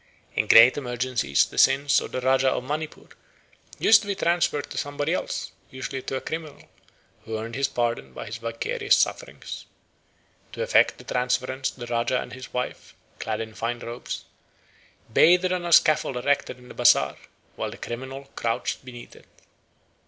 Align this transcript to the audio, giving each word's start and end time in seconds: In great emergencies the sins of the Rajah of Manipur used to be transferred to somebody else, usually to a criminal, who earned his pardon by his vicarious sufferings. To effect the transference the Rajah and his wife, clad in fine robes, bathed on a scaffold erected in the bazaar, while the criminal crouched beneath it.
In 0.33 0.47
great 0.47 0.77
emergencies 0.77 1.45
the 1.45 1.59
sins 1.59 2.01
of 2.01 2.11
the 2.11 2.21
Rajah 2.21 2.49
of 2.49 2.63
Manipur 2.63 3.09
used 3.77 4.01
to 4.01 4.07
be 4.07 4.15
transferred 4.15 4.67
to 4.71 4.77
somebody 4.79 5.13
else, 5.13 5.51
usually 5.69 6.01
to 6.01 6.15
a 6.15 6.21
criminal, 6.21 6.67
who 7.23 7.37
earned 7.37 7.53
his 7.53 7.67
pardon 7.67 8.11
by 8.11 8.25
his 8.25 8.37
vicarious 8.37 8.95
sufferings. 8.95 9.67
To 10.53 10.63
effect 10.63 10.97
the 10.97 11.03
transference 11.03 11.69
the 11.69 11.85
Rajah 11.85 12.19
and 12.19 12.33
his 12.33 12.51
wife, 12.51 12.95
clad 13.19 13.41
in 13.41 13.53
fine 13.53 13.77
robes, 13.77 14.25
bathed 15.13 15.51
on 15.53 15.65
a 15.65 15.71
scaffold 15.71 16.17
erected 16.17 16.57
in 16.57 16.67
the 16.69 16.73
bazaar, 16.73 17.15
while 17.55 17.69
the 17.69 17.77
criminal 17.77 18.27
crouched 18.35 18.83
beneath 18.83 19.15
it. 19.15 19.27